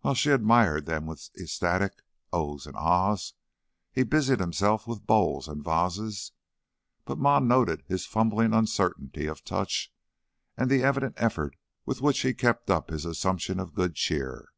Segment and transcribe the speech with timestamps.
[0.00, 2.00] While she admired them with ecstatic
[2.32, 3.34] "Ohs!" and "Ahs!"
[3.92, 6.32] he busied himself with bowls and vases,
[7.04, 9.92] but Ma noted his fumbling uncertainty of touch
[10.56, 11.54] and the evident effort
[11.84, 14.48] with which he kept up his assumption of good cheer.